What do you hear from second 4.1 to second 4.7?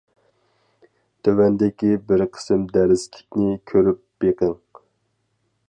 بېقىڭ.